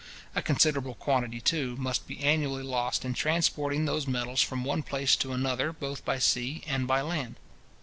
A 0.33 0.41
considerable 0.41 0.95
quantity, 0.95 1.39
too, 1.39 1.75
must 1.75 2.07
be 2.07 2.21
annually 2.23 2.63
lost 2.63 3.05
in 3.05 3.13
transporting 3.13 3.85
those 3.85 4.07
metals 4.07 4.41
from 4.41 4.63
one 4.63 4.81
place 4.81 5.15
to 5.17 5.31
another 5.31 5.71
both 5.71 6.03
by 6.03 6.17
sea 6.17 6.63
and 6.65 6.87
by 6.87 7.01
land. 7.01 7.35